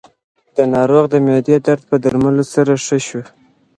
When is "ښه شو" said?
2.85-3.21